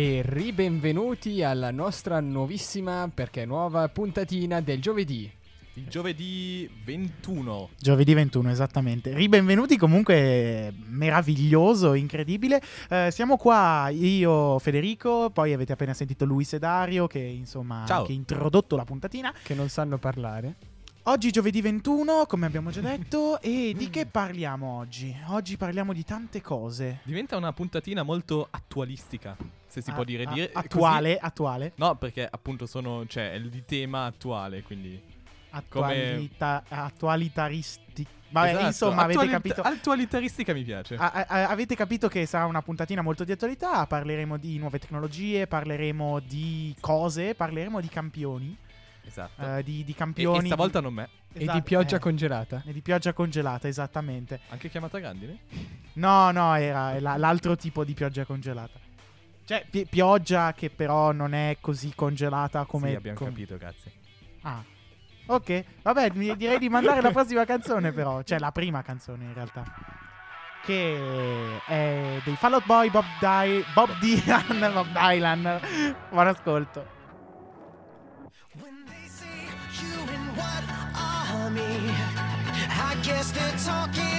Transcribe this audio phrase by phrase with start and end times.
[0.00, 5.30] E ribenvenuti alla nostra nuovissima, perché nuova puntatina del giovedì.
[5.74, 7.68] Il giovedì 21.
[7.78, 9.12] Giovedì 21, esattamente.
[9.12, 12.62] Ribenvenuti comunque, meraviglioso, incredibile.
[12.88, 18.04] Eh, siamo qua, io, Federico, poi avete appena sentito Luis e Dario che insomma Ciao.
[18.04, 19.34] che ha introdotto la puntatina.
[19.42, 20.54] Che non sanno parlare.
[21.04, 25.14] Oggi giovedì 21, come abbiamo già detto, e di che parliamo oggi?
[25.28, 27.00] Oggi parliamo di tante cose.
[27.02, 29.36] Diventa una puntatina molto attualistica,
[29.70, 30.24] se si A- può dire.
[30.24, 31.68] a- dire attuale, attuale.
[31.70, 35.00] così- No, perché appunto sono, cioè, è di tema attuale, quindi...
[35.52, 38.06] Attualita- attualitaristi.
[38.32, 39.62] Vabbè, Esatto, insomma, avete attualit- capito.
[39.62, 40.94] Attualitaristica mi piace.
[40.94, 45.46] A- a- avete capito che sarà una puntatina molto di attualità, parleremo di nuove tecnologie,
[45.48, 48.56] parleremo di cose, parleremo di campioni,
[49.04, 49.56] esatto.
[49.56, 50.44] eh, di, di e, campioni...
[50.44, 51.08] e stavolta non me.
[51.32, 52.62] e Esatto, di pioggia eh, congelata.
[52.64, 54.38] e di pioggia congelata, esattamente.
[54.50, 55.38] Anche chiamata Grandine?
[55.94, 58.78] No, no, era la- l'altro tipo di pioggia congelata.
[59.50, 62.90] Cioè, pi- pioggia che però non è così congelata come...
[62.90, 63.92] sì, abbiamo com- capito, grazie.
[64.42, 64.62] Ah.
[65.26, 69.34] Ok, vabbè, mi- direi di mandare la prossima canzone però, cioè la prima canzone in
[69.34, 69.64] realtà.
[70.64, 75.60] Che è dei Fall Out Boy, Bob, Dy- Bob Dylan, Bob Dylan.
[76.10, 76.86] Buon ascolto.
[83.02, 84.09] Guess they're talking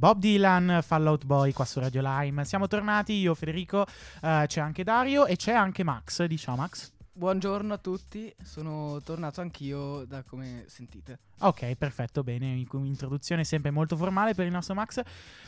[0.00, 2.46] Bob Dylan, Fallout Boy qua su Radio Lime.
[2.46, 3.84] Siamo tornati, io Federico,
[4.22, 6.24] eh, c'è anche Dario e c'è anche Max.
[6.24, 6.90] Diciamo Max.
[7.12, 11.18] Buongiorno a tutti, sono tornato anch'io da come sentite.
[11.40, 15.02] Ok, perfetto, bene, in- introduzione sempre molto formale per il nostro Max.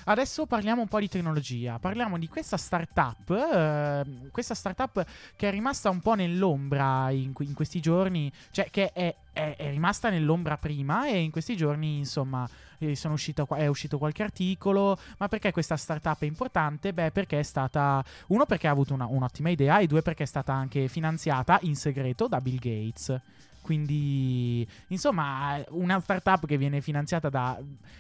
[0.04, 5.02] Adesso parliamo un po' di tecnologia, parliamo di questa startup, eh, questa startup
[5.34, 9.70] che è rimasta un po' nell'ombra in, in questi giorni, cioè che è, è- è
[9.70, 12.48] rimasta nell'ombra prima e in questi giorni, insomma,
[12.78, 16.92] eh, uscito è uscito qualche articolo, ma perché questa startup è importante?
[16.92, 20.26] Beh, perché è stata, uno perché ha avuto una- un'ottima idea e due perché è
[20.26, 23.20] stata anche finanziata in segreto da Bill Gates.
[23.62, 27.58] Quindi, insomma, una startup che viene finanziata da,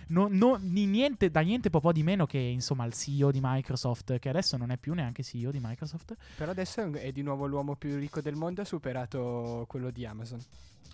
[0.08, 4.28] no- no- niente, da niente po' di meno che insomma il CEO di Microsoft, che
[4.28, 6.16] adesso non è più neanche CEO di Microsoft.
[6.36, 10.40] Però adesso è di nuovo l'uomo più ricco del mondo, ha superato quello di Amazon.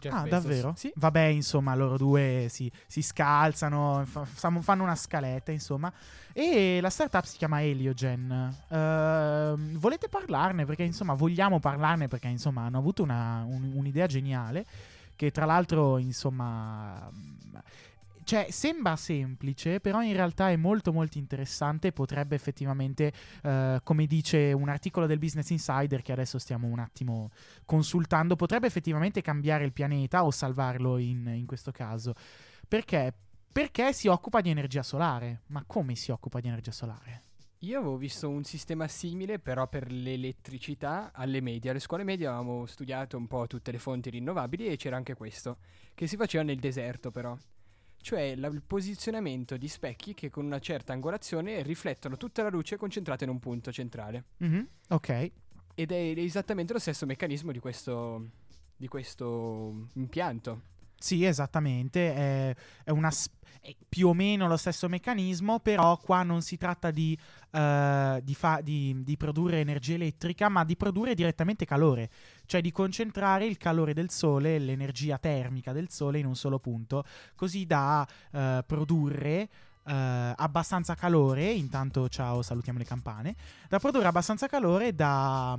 [0.01, 0.43] Jeff ah, Bezos.
[0.43, 0.75] davvero?
[0.77, 0.93] Sì.
[0.95, 5.93] Vabbè, insomma, loro due si, si scalzano, fa- fanno una scaletta, insomma.
[6.33, 8.57] E la startup si chiama Heliogen.
[8.69, 10.65] Ehm, volete parlarne?
[10.65, 14.65] Perché, insomma, vogliamo parlarne perché, insomma, hanno avuto una- un- un'idea geniale.
[15.17, 17.11] Che tra l'altro, insomma.
[17.11, 17.59] mh,
[18.29, 21.93] Cioè, sembra semplice, però in realtà è molto molto interessante.
[21.93, 23.11] Potrebbe effettivamente,
[23.43, 27.31] eh, come dice un articolo del Business Insider, che adesso stiamo un attimo
[27.65, 32.13] consultando, potrebbe effettivamente cambiare il pianeta o salvarlo in, in questo caso.
[32.69, 33.15] Perché?
[33.51, 35.45] Perché si occupa di energia solare.
[35.47, 37.23] Ma come si occupa di energia solare?
[37.61, 41.71] Io avevo visto un sistema simile, però per l'elettricità alle medie.
[41.71, 45.57] Alle scuole medie avevamo studiato un po' tutte le fonti rinnovabili e c'era anche questo,
[45.95, 47.35] che si faceva nel deserto però.
[48.01, 52.77] Cioè la- il posizionamento di specchi che con una certa angolazione riflettono tutta la luce
[52.77, 54.25] concentrata in un punto centrale.
[54.39, 55.31] Mhm, Ok.
[55.75, 58.31] Ed è esattamente lo stesso meccanismo di questo,
[58.77, 60.77] di questo impianto.
[60.99, 62.15] Sì, esattamente.
[62.15, 62.55] È,
[62.85, 63.11] è una
[63.61, 67.19] è più o meno lo stesso meccanismo, però qua non si tratta di,
[67.51, 72.09] eh, di fa- di- di produrre energia elettrica, ma di produrre direttamente calore,
[72.47, 77.05] cioè di concentrare il calore del sole, l'energia termica del sole in un solo punto,
[77.35, 79.49] così da eh, produrre.
[79.89, 83.35] eh, abbastanza calore, intanto ciao, salutiamo le campane,
[83.69, 85.59] da produrre abbastanza calore da,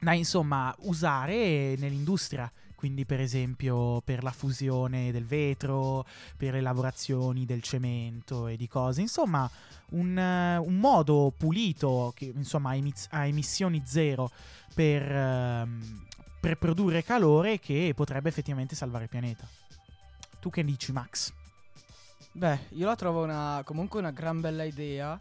[0.00, 2.50] da insomma usare nell'industria
[2.86, 6.06] quindi per esempio per la fusione del vetro,
[6.36, 9.50] per le lavorazioni del cemento e di cose, insomma
[9.90, 12.76] un, eh, un modo pulito, che insomma
[13.10, 14.30] a, emissioni zero
[14.72, 16.06] per, ehm,
[16.40, 19.48] per produrre calore che potrebbe effettivamente salvare il pianeta.
[20.38, 21.32] Tu che dici Max?
[22.30, 25.20] Beh, io la trovo una, comunque una gran bella idea.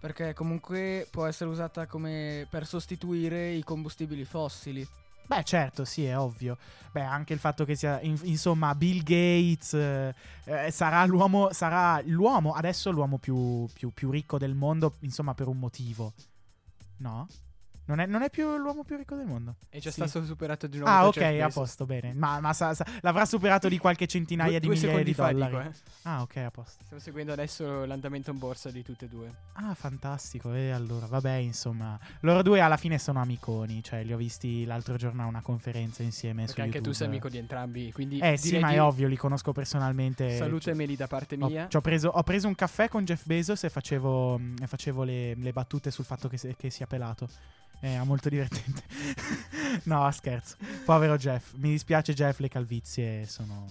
[0.00, 4.86] Perché comunque può essere usata come per sostituire i combustibili fossili.
[5.26, 6.58] Beh, certo, sì, è ovvio.
[6.92, 10.14] Beh, anche il fatto che sia, in- insomma, Bill Gates eh,
[10.44, 15.48] eh, sarà l'uomo, sarà l'uomo, adesso l'uomo più, più- più ricco del mondo, insomma, per
[15.48, 16.12] un motivo.
[16.98, 17.26] No?
[17.86, 19.56] Non è, non è più l'uomo più ricco del mondo.
[19.68, 20.06] È già Sì.
[20.06, 20.90] stato superato di nuovo.
[20.90, 22.14] Ah, ok, Jeff a posto, bene.
[22.14, 25.50] Ma, ma sa- sa- l'avrà superato di qualche centinaia Due- di migliaia di dollari.
[25.56, 25.70] dico, eh.
[26.04, 26.82] Ah, ok, a posto.
[26.84, 29.34] Stiamo seguendo adesso l'andamento in borsa di tutte e due.
[29.52, 30.54] Ah, fantastico.
[30.54, 33.82] E allora, vabbè, insomma, loro due alla fine sono amiconi.
[33.82, 37.10] Cioè, li ho visti l'altro giorno a una conferenza insieme Perché anche tu sei YouTube.
[37.16, 37.92] amico di entrambi.
[37.92, 40.36] Quindi Eh sì, ma è ovvio, li conosco personalmente.
[40.38, 41.68] Salutameli da parte Ho, mia.
[41.68, 45.02] ci ho preso, ho preso un caffè con Jeff Bezos e facevo, mm, e facevo
[45.02, 47.28] le, le battute sul fatto che, se- che sia pelato.
[47.84, 48.82] È molto divertente.
[49.84, 50.56] no, scherzo.
[50.84, 51.52] Povero Jeff.
[51.56, 52.38] Mi dispiace, Jeff.
[52.38, 53.66] Le calvizie sono.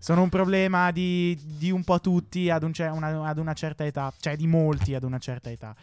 [0.00, 3.84] Sono un problema di, di un po' tutti ad, un cer- una, ad una certa
[3.84, 4.12] età.
[4.18, 5.74] Cioè, di molti ad una certa età.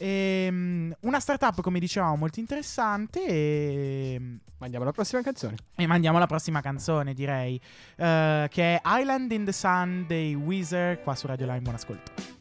[0.00, 3.24] Ehm, una startup, come dicevamo, molto interessante.
[3.26, 4.20] E,
[4.58, 5.56] Ma andiamo alla prossima canzone.
[5.74, 7.60] e mandiamo alla prossima canzone, direi.
[7.96, 11.02] eh, che è Island in the Sun dei Weezer.
[11.02, 11.60] Qua su Radio Line.
[11.60, 12.37] Buon ascolto.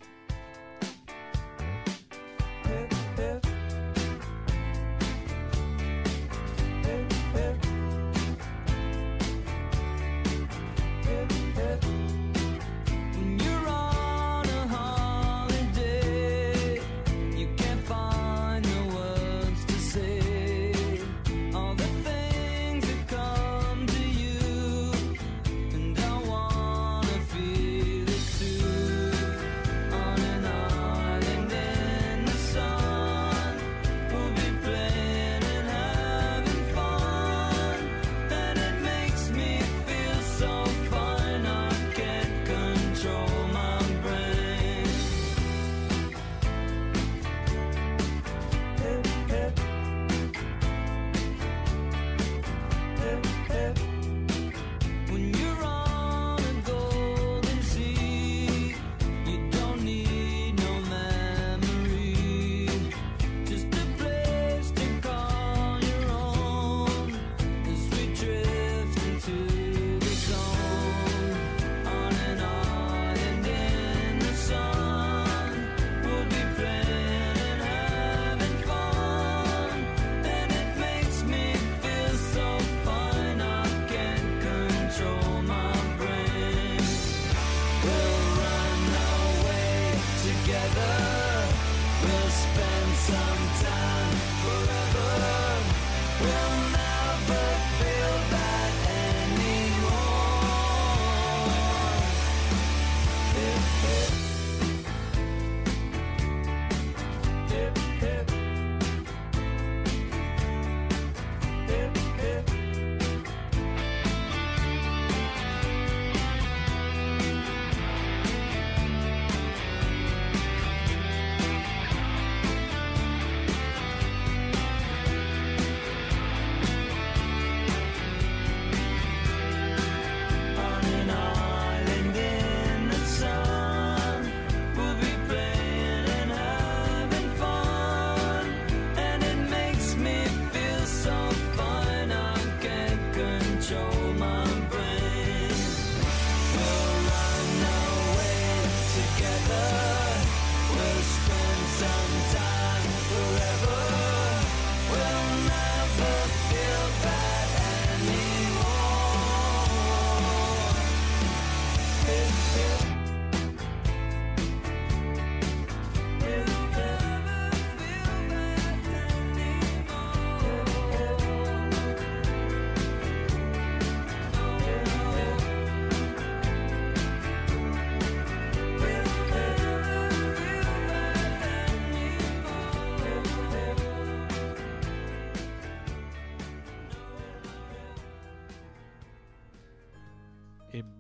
[162.30, 162.87] Thank you.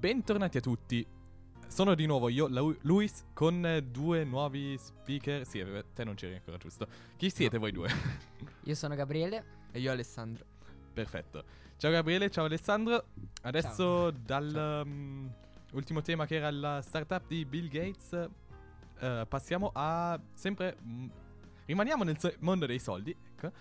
[0.07, 1.05] Bentornati a tutti.
[1.67, 5.45] Sono di nuovo io, Lu- Luis, con due nuovi speaker.
[5.45, 5.61] Sì,
[5.93, 6.87] te non c'eri ancora, giusto?
[7.17, 7.89] Chi siete voi due?
[8.63, 9.65] Io sono Gabriele.
[9.69, 10.45] E io Alessandro.
[10.93, 11.43] Perfetto.
[11.75, 13.07] Ciao Gabriele, ciao Alessandro.
[13.41, 15.29] Adesso dal um,
[15.73, 18.29] ultimo tema che era la startup di Bill Gates,
[18.99, 20.77] eh, passiamo a sempre...
[20.81, 21.07] mm,
[21.65, 23.51] rimaniamo nel so- mondo dei soldi, ecco.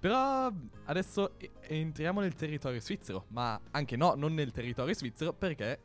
[0.00, 0.50] Però
[0.84, 5.80] adesso entriamo nel territorio svizzero, ma anche no, non nel territorio svizzero perché...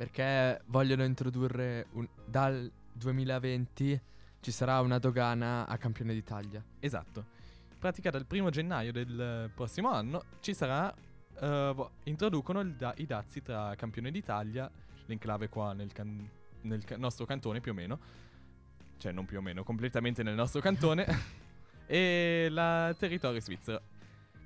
[0.00, 4.00] Perché vogliono introdurre un- dal 2020
[4.40, 6.64] ci sarà una dogana a campione d'Italia.
[6.78, 7.26] Esatto.
[7.70, 10.92] In pratica dal primo gennaio del prossimo anno ci sarà...
[11.38, 14.70] vo- introducono da- i dazi tra campione d'Italia,
[15.04, 16.26] l'enclave qua nel, can-
[16.62, 17.98] nel ca- nostro cantone più o meno,
[18.96, 21.04] cioè non più o meno, completamente nel nostro cantone,
[21.90, 23.82] e il territorio svizzero,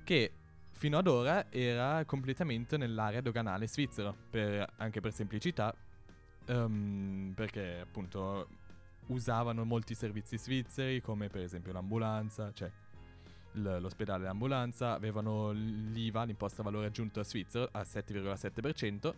[0.03, 0.31] che
[0.71, 5.71] fino ad ora era completamente nell'area doganale svizzero, per- anche per semplicità,
[6.47, 8.47] ehm, perché appunto
[9.07, 12.71] usavano molti servizi svizzeri, come per esempio l'ambulanza, cioè
[13.51, 19.13] l'ospedale e l'ambulanza, avevano l'IVA, l'imposta a valore aggiunto svizzero, a 7,7%,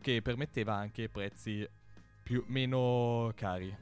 [0.00, 1.68] che permetteva anche prezzi
[2.22, 3.76] più, meno cari.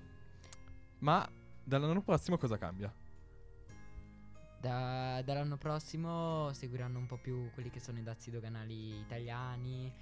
[0.99, 1.25] Ma
[1.63, 2.93] dall'anno prossimo cosa cambia?
[4.59, 9.93] Da- dall'anno prossimo seguiranno un po' più quelli che sono i dazi doganali italiani,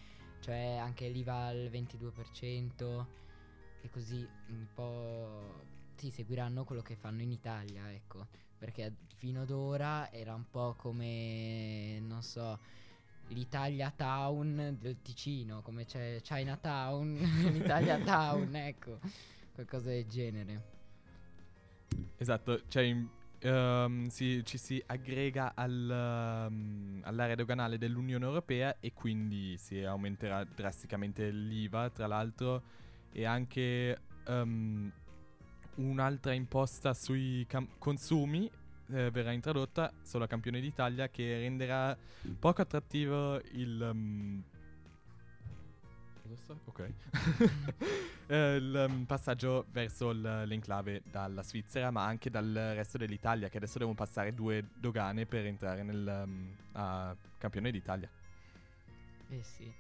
[0.41, 3.07] cioè anche l'IVA al 22%
[3.81, 5.65] e così un po'
[5.97, 8.27] sì, seguiranno quello che fanno in Italia, ecco,
[8.59, 12.59] perché fino ad ora era un po' come non so,
[13.29, 17.15] l'Italia Town del Ticino, come c'è Chinatown,
[17.53, 18.99] l'Italia Town, ecco,
[19.53, 20.63] qualcosa del genere.
[22.17, 23.09] Esatto, cioè in-
[23.45, 30.45] ehm, si- ci si aggrega al, ehm, all'area doganale dell'Unione Europea e quindi si aumenterà
[30.45, 32.63] drasticamente l'IVA, tra l'altro,
[33.13, 34.93] e anche ehm,
[35.77, 38.51] un'altra imposta sui cam- consumi
[38.91, 41.97] eh, verrà introdotta solo a campione d'Italia che renderà
[42.39, 44.43] poco attrattivo il...
[46.65, 46.93] Ok.
[48.27, 53.77] Eh, il um, passaggio verso l'enclave dalla Svizzera, ma anche dal resto dell'Italia, che adesso
[53.77, 58.09] devono passare due dogane per entrare nel um, a campione d'Italia.
[59.29, 59.71] Eh sì.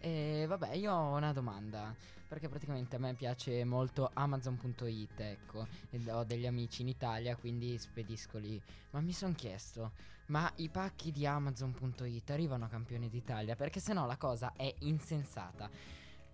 [0.00, 1.94] E vabbè, io ho una domanda.
[2.26, 5.68] Perché praticamente a me piace molto Amazon.it, ecco.
[6.08, 8.60] ho degli amici in Italia, quindi spedisco lì.
[8.90, 9.92] Ma mi sono chiesto,
[10.26, 13.56] ma i pacchi di Amazon.it arrivano a campione d'Italia?
[13.56, 15.68] Perché sennò la cosa è insensata.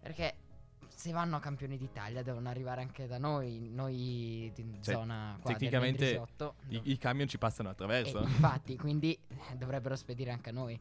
[0.01, 0.37] Perché
[0.89, 5.53] se vanno a campione d'Italia devono arrivare anche da noi, noi in Cioè, zona qua
[5.53, 8.21] tecnicamente del Mendrisotto, I, dove- i camion ci passano eh, attraverso.
[8.21, 10.79] infatti, quindi eh, dovrebbero spedire anche a noi.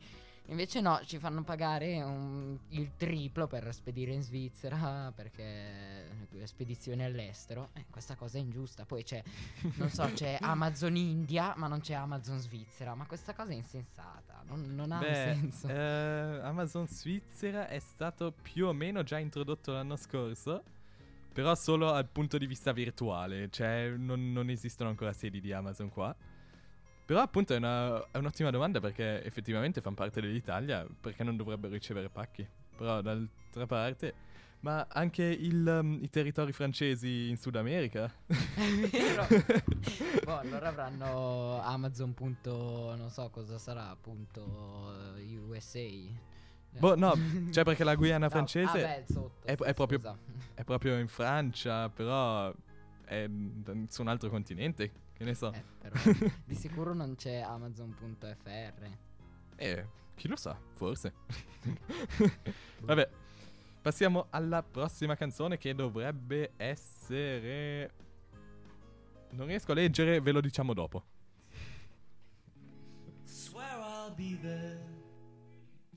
[0.49, 7.69] Invece no, ci fanno pagare un- il triplo per spedire in Svizzera perché spedizioni all'estero.
[7.73, 8.83] Eh, questa cosa è ingiusta.
[8.85, 9.21] Poi c'è,
[9.75, 12.95] non so, c'è Amazon India, ma non c'è Amazon Svizzera.
[12.95, 14.41] Ma questa cosa è insensata.
[14.47, 15.67] Non, non ha Beh, senso.
[15.67, 20.63] eh, Amazon Svizzera è stato più o meno già introdotto l'anno scorso.
[21.31, 25.89] Però solo dal punto di vista virtuale, cioè non, non esistono ancora sedi di Amazon
[25.89, 26.13] qua.
[27.09, 31.73] Però appunto è, una- è un'ottima domanda perché effettivamente fanno parte dell'Italia, perché non dovrebbero
[31.73, 32.47] ricevere pacchi?
[32.77, 34.13] Però d'altra parte,
[34.59, 38.13] ma anche il, um, i territori francesi in Sud America?
[38.27, 39.25] È vero.
[40.23, 42.13] boh, allora avranno Amazon.
[42.13, 43.97] punto- non so cosa sarà.
[43.99, 45.79] Punto eh, USA.
[46.77, 47.13] boh, no,
[47.49, 49.99] cioè perché la Guyana No, francese ah, beh, sotto, è- è proprio-
[50.53, 52.53] è proprio in Francia, però
[53.03, 53.27] è
[53.87, 55.51] su un altro continente, che ne so.
[55.51, 55.95] Eh, però
[56.45, 58.89] di sicuro non c'è Amazon.fr.
[59.57, 59.85] Eh,
[60.15, 61.13] chi lo sa, forse.
[62.79, 63.09] Vabbè,
[63.81, 67.91] passiamo alla prossima canzone che dovrebbe essere...
[69.31, 71.03] Non riesco a leggere, ve lo diciamo dopo.
[73.25, 74.79] Swear I'll be there.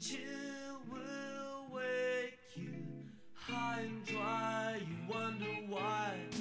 [0.01, 4.85] Chill will wake you high and dry.
[4.85, 6.32] You wonder why.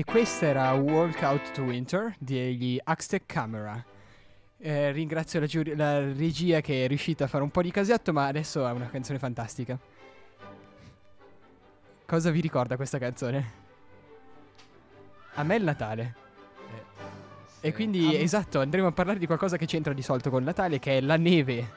[0.00, 3.84] E questa era Walk Out to Winter degli Axtec Camera.
[4.56, 8.10] Eh, ringrazio la, giuri- la regia che è riuscita a fare un po' di casotto,
[8.10, 9.78] ma adesso è una canzone fantastica.
[12.06, 13.52] Cosa vi ricorda questa canzone?
[15.34, 16.14] A me è il Natale.
[17.60, 20.96] E quindi, esatto, andremo a parlare di qualcosa che c'entra di solito con Natale, che
[20.96, 21.72] è la neve.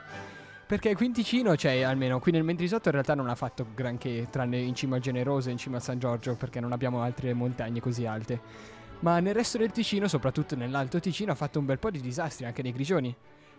[0.65, 4.73] Perché Quinticino, cioè almeno qui nel Mentrisotto, in realtà non ha fatto granché, tranne in
[4.73, 8.05] cima al Generoso e in cima a San Giorgio, perché non abbiamo altre montagne così
[8.05, 8.39] alte.
[8.99, 12.45] Ma nel resto del Ticino, soprattutto nell'Alto Ticino, ha fatto un bel po' di disastri,
[12.45, 13.13] anche nei Grigioni.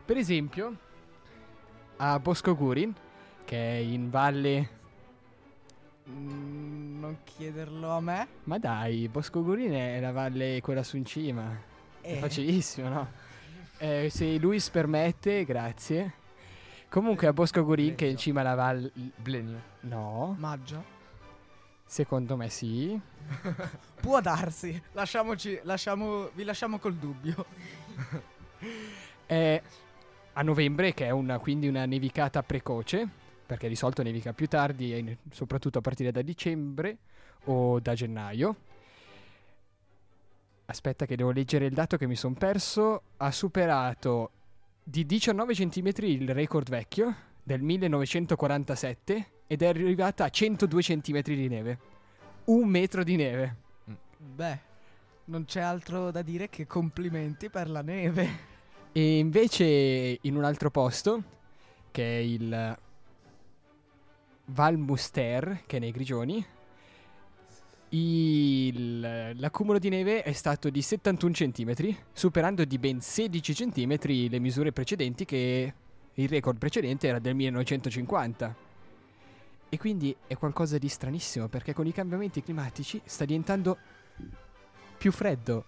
[0.05, 0.77] Per esempio,
[1.97, 2.93] a Bosco Gurin,
[3.45, 4.69] che è in valle...
[6.09, 8.27] Mm, non chiederlo a me.
[8.45, 11.55] Ma dai, Bosco Gurin è la valle quella su in cima.
[12.01, 12.17] È Eh.
[12.17, 13.09] facilissimo, no?
[13.79, 16.23] Eh, se Luis permette, grazie.
[16.95, 18.93] Comunque a Bosco Gurin, che è in cima alla valle...
[19.17, 19.61] Blenio.
[19.81, 20.37] No.
[20.39, 20.85] Maggio.
[21.85, 22.97] Secondo me sì.
[24.01, 24.81] Può darsi.
[24.93, 27.47] Lasciamoci, lasciamo, vi lasciamo col dubbio.
[29.27, 29.61] È
[30.35, 33.09] a novembre, che è una, quindi una nevicata precoce,
[33.45, 36.99] perché di solito nevica più tardi, e in- soprattutto a partire da dicembre
[37.47, 38.57] o da gennaio.
[40.67, 43.03] Aspetta che devo leggere il dato che mi sono perso.
[43.17, 44.31] Ha superato
[44.87, 51.49] di 19 cm il record vecchio del 1947 ed è arrivata a 102 cm di
[51.49, 51.79] neve.
[52.45, 53.57] Un metro di neve.
[54.19, 54.59] Beh,
[55.25, 58.53] non c'è altro da dire che complimenti per la neve.
[58.93, 61.23] E invece in un altro posto,
[61.91, 62.79] che è il
[64.47, 66.45] Val Muster, che è nei Grigioni,
[67.95, 73.97] il- l'accumulo di neve è stato di 71 cm, superando di ben 16 cm
[74.31, 75.75] le misure precedenti che
[76.15, 78.73] il record precedente era del 1950.
[79.69, 83.77] E quindi è qualcosa di stranissimo perché con i cambiamenti climatici sta diventando
[84.99, 85.65] più freddo.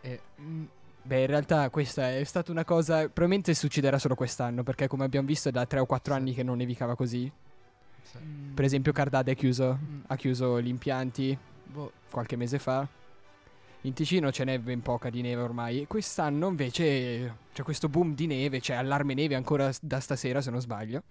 [0.00, 0.64] E, mm,
[1.02, 3.00] beh, in realtà questa è stata una cosa.
[3.00, 6.42] Probabilmente succederà solo quest'anno perché, come abbiamo visto, è da 3 o 4 anni che
[6.42, 7.30] non nevicava così.
[8.54, 12.86] Per esempio, Cardade ha chiuso, mm, ha chiuso gli impianti boh, qualche mese fa.
[13.82, 15.86] In Ticino ce n'è ben poca di neve ormai.
[15.86, 20.60] Quest'anno invece c'è questo boom di neve, c'è allarme neve ancora da stasera se non
[20.60, 21.02] sbaglio.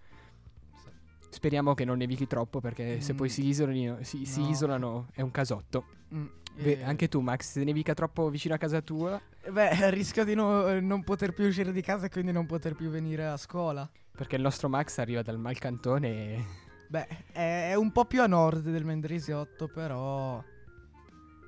[1.30, 3.15] Speriamo che non nevichi troppo perché se Mm.
[3.15, 4.50] poi si isolano, si, si No.
[4.50, 5.86] isolano è un casotto.
[6.13, 6.26] mm,
[6.60, 10.34] Beh, eh, anche tu Max, se nevica troppo vicino a casa tua, Beh, rischio di
[10.34, 13.88] no- non poter più uscire di casa e quindi non poter più venire a scuola.
[14.17, 16.46] perché il nostro Max arriva dal Malcantone e...
[16.89, 20.41] Beh, è, è un po' più a nord del Mendrisiotto, però...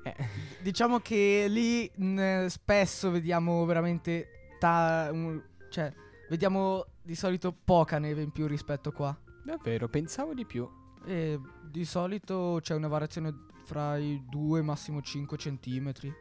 [0.03, 0.15] eh,
[0.61, 4.27] Diciamo che lì mh, spesso vediamo veramente...
[4.59, 5.93] ta- un- cioè,
[6.29, 9.17] vediamo di solito poca neve in più rispetto qua.
[9.43, 10.67] davvero, pensavo di più.
[11.05, 16.11] E di solito c'è una variazione fra i 2 massimo 5 centimetri.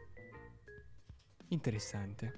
[1.49, 2.33] Interessante.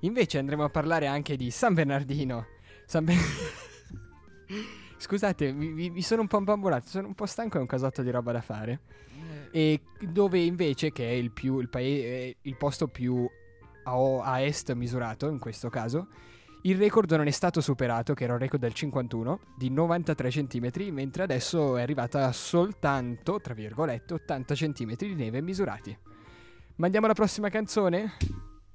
[0.00, 2.46] Invece andremo a parlare anche di San Bernardino.
[2.86, 3.16] San Ber-
[4.96, 8.02] Scusate, mi, mi- sono un po' imbambolato, sono un po' stanco e ho un casotto
[8.02, 8.80] di roba da fare.
[9.50, 13.28] E dove invece, che è il, più, il, paese, il posto più
[13.84, 16.08] a, a est misurato in questo caso,
[16.62, 20.70] il record non è stato superato, che era un record del 51, di 93 cm,
[20.92, 25.96] mentre adesso è arrivata soltanto, tra virgolette, 80 cm di neve misurati.
[26.76, 28.12] Mandiamo alla prossima canzone?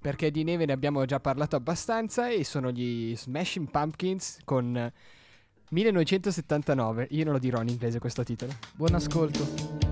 [0.01, 4.91] Perché di neve ne abbiamo già parlato abbastanza e sono gli Smashing Pumpkins con
[5.69, 7.07] 1979.
[7.11, 8.53] Io non lo dirò in inglese questo titolo.
[8.75, 9.84] Buon ascolto.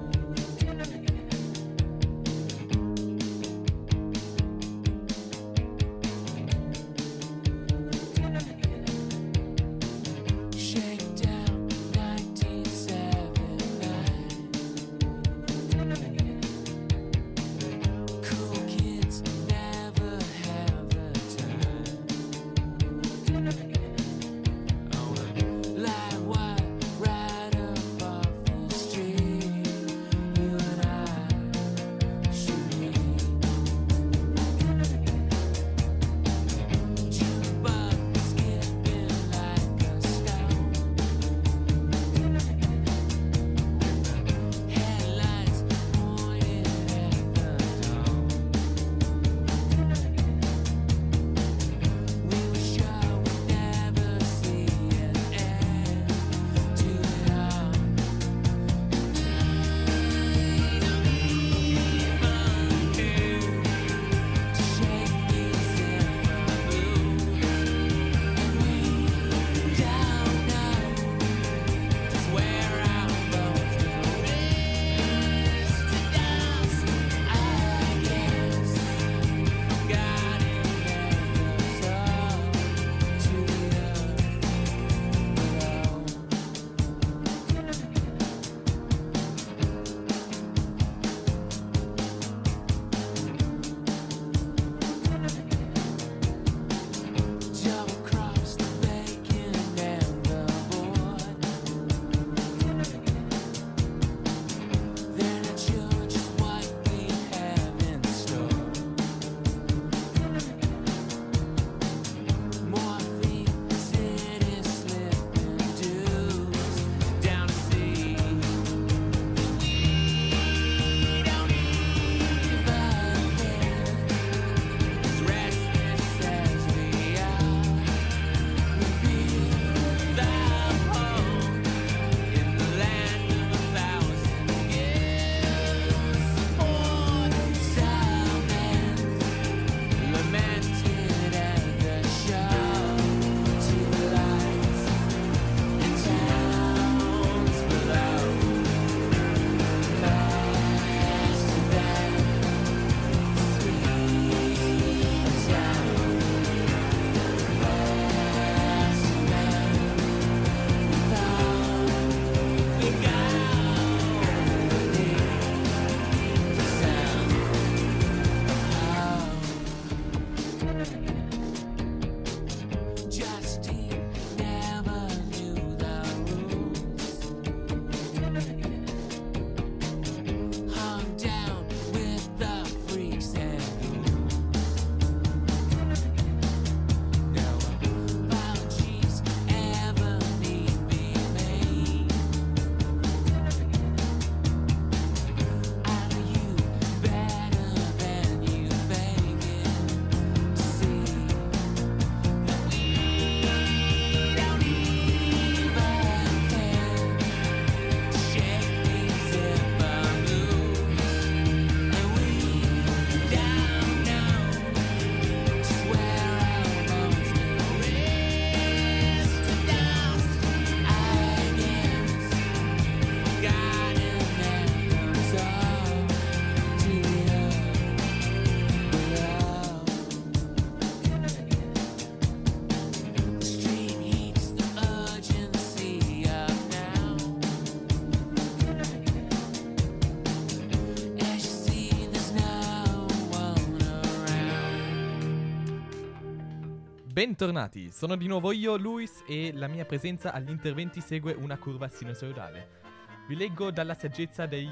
[247.44, 251.90] Bentornati, sono di nuovo io, Luis, e la mia presenza agli interventi segue una curva
[251.90, 252.80] sinusoidale.
[253.28, 254.72] Vi leggo dalla saggezza dei-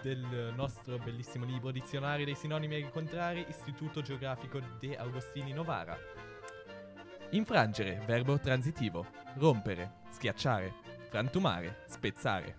[0.00, 5.98] del nostro bellissimo libro Dizionario dei sinonimi e contrari, Istituto Geografico De Agostini Novara.
[7.30, 9.04] Infrangere, verbo transitivo.
[9.34, 10.74] Rompere, schiacciare,
[11.08, 12.58] frantumare, spezzare.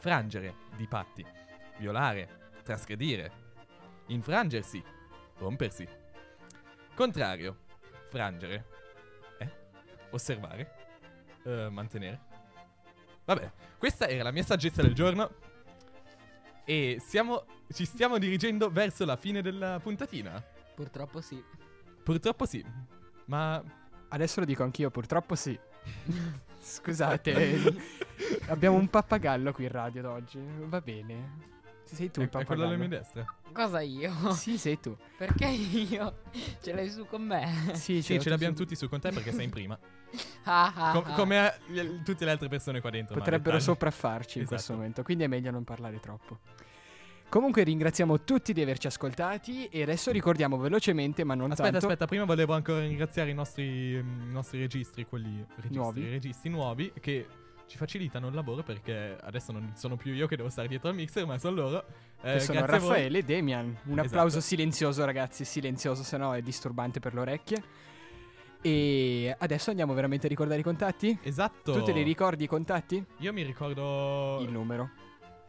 [0.00, 1.24] Frangere, di patti.
[1.78, 3.30] Violare, trasgredire.
[4.06, 4.82] Infrangersi,
[5.38, 5.86] rompersi.
[6.96, 7.70] Contrario,
[8.12, 8.64] frangere.
[9.38, 9.50] Eh?
[10.10, 10.70] Osservare.
[11.44, 12.20] Eh, mantenere.
[13.24, 15.30] Vabbè, questa era la mia saggezza del giorno.
[16.64, 20.42] E siamo, ci stiamo dirigendo verso la fine della puntatina.
[20.74, 21.42] Purtroppo sì.
[22.02, 22.64] Purtroppo sì.
[23.26, 23.62] Ma
[24.12, 25.58] Adesso lo dico anch'io, purtroppo sì.
[26.60, 27.62] Scusate,
[28.48, 30.38] abbiamo un pappagallo qui in radio oggi.
[30.66, 31.51] Va bene.
[31.92, 33.24] Sei tu è, il è quello alla mia destra.
[33.52, 34.12] Cosa io?
[34.32, 34.96] Sì, sei tu.
[35.16, 36.22] Perché io?
[36.62, 37.70] Ce l'hai su con me?
[37.74, 39.78] Sì, Sì, ce l'abbiamo tutti su con te perché sei in prima.
[40.44, 41.14] Ah, ah, Com- ah.
[41.14, 43.14] come gli- tutte le altre persone qua dentro.
[43.14, 43.62] Potrebbero dettagli.
[43.62, 44.78] sopraffarci in questo Esatto.
[44.78, 46.40] momento, quindi è meglio non parlare troppo.
[47.30, 52.04] Comunque ringraziamo tutti di averci ascoltati e adesso ricordiamo velocemente, ma non Aspetta, tanto, aspetta,
[52.06, 56.08] prima volevo ancora ringraziare i nostri, i nostri registri, quelli registri, Nuovi.
[56.10, 57.26] registi nuovi, che
[57.72, 60.94] ci facilitano il lavoro perché adesso non sono più io che devo stare dietro al
[60.94, 61.84] mixer, ma sono loro.
[62.20, 62.66] Eh, sono.
[62.66, 63.78] Raffaele e Demian.
[63.84, 64.44] Un applauso Esatto.
[64.44, 67.62] silenzioso ragazzi, silenzioso, se no è disturbante per le orecchie.
[68.60, 71.18] E adesso andiamo veramente a ricordare i contatti?
[71.22, 71.72] Esatto.
[71.72, 73.02] Tu te li ricordi i contatti?
[73.20, 74.90] Io mi ricordo Il numero.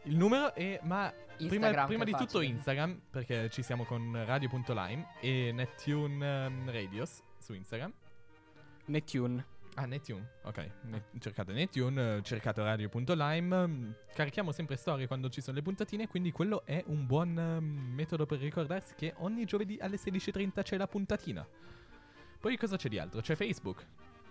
[0.04, 2.54] il numero e ma prima, Instagram, prima che di è tutto facile.
[2.54, 7.92] Instagram perché ci siamo con radio.lime e Nettune ehm, Radios su Instagram.
[8.86, 9.44] Nettune.
[9.76, 10.70] Ah, Nettune, ok.
[10.82, 13.94] Ne- cercate Nettune, eh, cercate radio.lime.
[14.14, 18.24] Carichiamo sempre storie quando ci sono le puntatine, quindi quello è un buon ehm, metodo
[18.24, 21.46] per ricordarsi che ogni giovedì alle 16.30 c'è la puntatina.
[22.38, 23.20] Poi cosa c'è di altro?
[23.20, 23.84] C'è Facebook.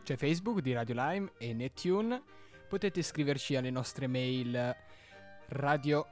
[0.03, 2.21] C'è Facebook di Radio Lime e Nettune.
[2.69, 4.75] Potete scriverci alle nostre mail
[5.47, 6.08] radio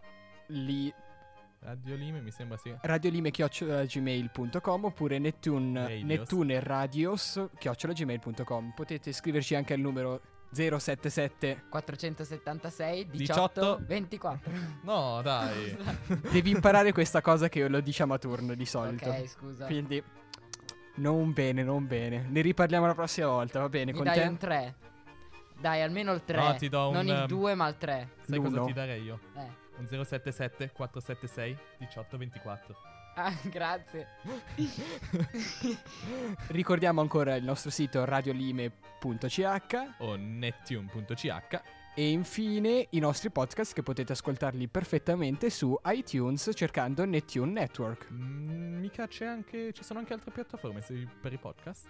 [1.61, 2.75] li, Radio Lime mi sembra sì.
[2.81, 6.03] radiolime.gmail.com oppure Nettune, Radios.
[6.03, 8.73] Nettune Radios gmail.com.
[8.75, 10.21] Potete scriverci anche al numero
[10.51, 11.65] 077.
[11.69, 13.79] 476 18, 18.
[13.85, 14.51] 24.
[14.83, 15.77] No, dai.
[16.31, 19.07] Devi imparare questa cosa che lo diciamo a turno di solito.
[19.07, 19.65] ok, scusa.
[19.65, 20.03] Quindi
[20.95, 22.25] non bene, non bene.
[22.27, 23.91] Ne riparliamo la prossima volta, va bene?
[23.91, 24.27] Mi con dai te?
[24.27, 24.75] un 3.
[25.59, 26.37] Dai, almeno il 3.
[26.37, 28.09] No, ti do non un, il um, 2, ma il 3.
[28.23, 28.65] Sai cosa L'uno.
[28.65, 29.19] ti darei io?
[29.35, 29.60] Eh.
[29.77, 32.75] Un 077 476 1824.
[33.15, 34.07] Ah, grazie.
[36.47, 41.61] Ricordiamo ancora il nostro sito radiolime.ch O nettune.ch.
[41.95, 48.07] e infine i nostri podcast che potete ascoltarli perfettamente su iTunes cercando Nettune Network.
[48.11, 49.73] Mm, mica c'è anche.
[49.73, 51.87] Ci sono anche altre piattaforme se- per i podcast?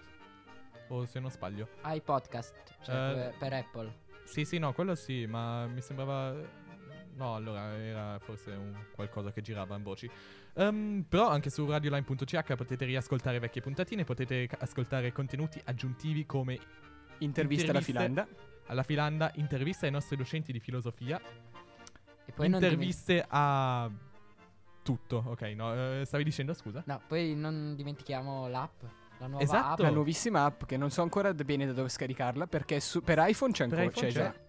[0.89, 1.67] O se non sbaglio?
[1.81, 3.93] Hai podcast, cioè per- per Apple.
[4.23, 6.33] Sì, sì, no, quello sì, ma mi sembrava.
[7.21, 10.09] No, allora era forse un qualcosa che girava in voci.
[10.55, 16.59] Ehm, però anche su radioline.ch potete riascoltare vecchie puntatine, potete ascoltare contenuti aggiuntivi come
[17.19, 17.91] Intervista alla Interviste.
[17.91, 18.27] Filanda.
[18.67, 21.21] alla filanda, interviste ai nostri docenti di filosofia,
[22.25, 23.87] E poi interviste a
[24.81, 25.23] tutto.
[25.27, 26.81] Ok, no, eh, stavi dicendo scusa?
[26.87, 28.81] No, poi non dimentichiamo l'app.
[29.19, 29.83] La nuova Esatto.
[29.83, 29.93] La app.
[29.93, 33.67] nuovissima app che non so ancora bene da dove scaricarla perché su- per iPhone c'è
[33.67, 34.41] Per ancora, iPhone c'è c'è.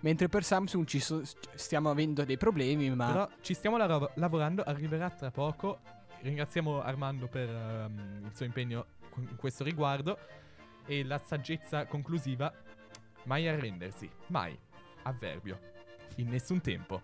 [0.00, 1.22] Mentre per Samsung ci so-
[1.54, 5.80] stiamo avendo dei problemi, ma Però ci stiamo laro- lavorando, arriverà tra poco.
[6.22, 8.86] Ringraziamo Armando per ehm, il suo impegno
[9.16, 10.18] in questo riguardo.
[10.86, 12.52] E la saggezza conclusiva:
[13.24, 14.58] mai arrendersi, mai.
[15.02, 15.58] Avverbio.
[16.16, 17.00] In nessun tempo.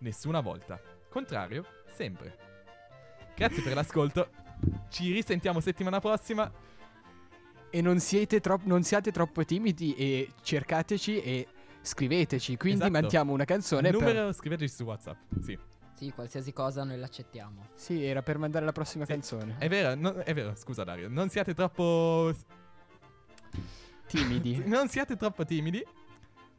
[0.00, 0.80] Nessuna volta.
[1.08, 1.64] Contrario,
[1.94, 2.36] sempre.
[3.34, 4.30] Grazie per l'ascolto.
[4.90, 6.50] Ci risentiamo settimana prossima.
[7.70, 11.46] e non siete, tro- non siate troppo timidi e cercateci e
[11.88, 12.56] scriveteci.
[12.56, 12.92] Quindi Esatto.
[13.00, 14.06] mandiamo una canzone Il per...
[14.06, 15.16] numero scriveteci su WhatsApp.
[15.42, 15.58] Sì.
[15.94, 17.68] Sì, qualsiasi cosa noi l'accettiamo.
[17.74, 19.12] Sì, era per mandare la prossima Sì.
[19.12, 19.56] canzone.
[19.58, 21.08] È vero, no- è vero, scusa Dario.
[21.08, 22.32] Non siate troppo
[24.06, 24.62] Timidi.
[24.66, 25.84] Non siate troppo timidi.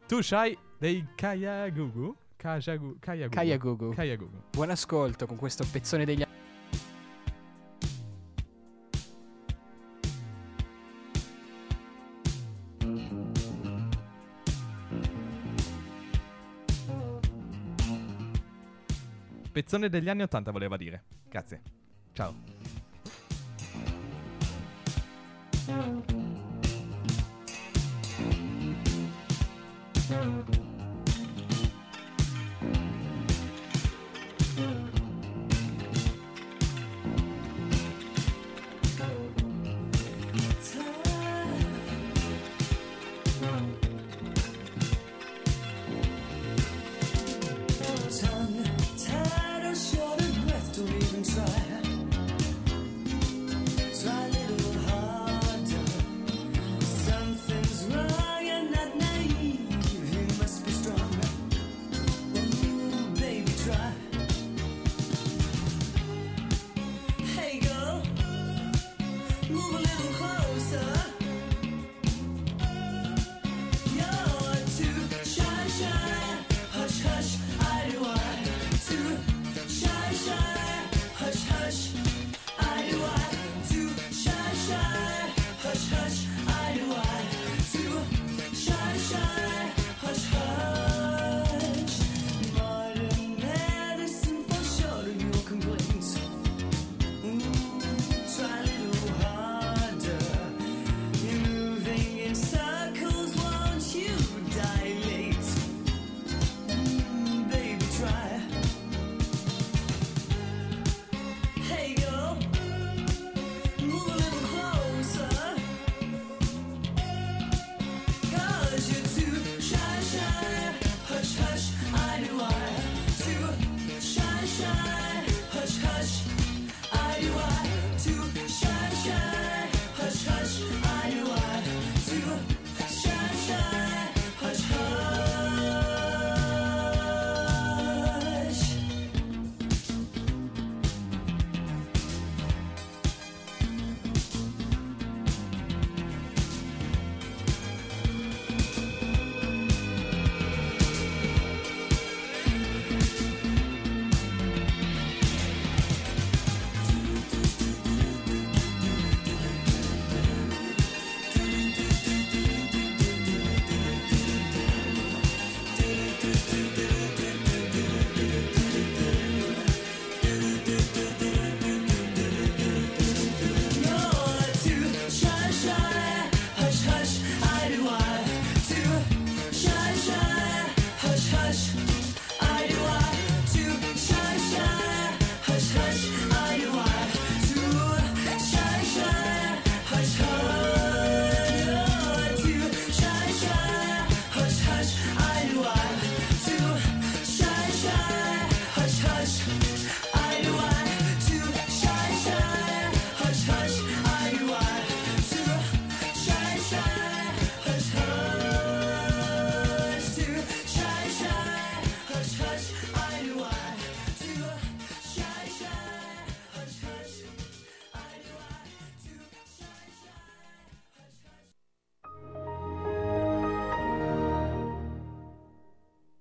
[0.08, 2.16] Tu sai dei Kayagugu.
[2.36, 3.94] Kayagugu.
[3.94, 4.44] Kayagugu.
[4.52, 6.24] Buon ascolto con questo pezzone degli
[19.60, 21.04] Pezzone degli anni 80 voleva dire.
[21.28, 21.62] Grazie.
[22.14, 22.34] Ciao.